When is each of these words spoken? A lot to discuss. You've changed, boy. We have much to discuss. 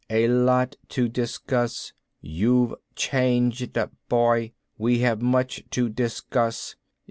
A 0.09 0.27
lot 0.27 0.77
to 0.89 1.07
discuss. 1.07 1.93
You've 2.21 2.73
changed, 2.95 3.77
boy. 4.09 4.53
We 4.79 4.97
have 5.01 5.21
much 5.21 5.63
to 5.69 5.89
discuss. 5.89 6.75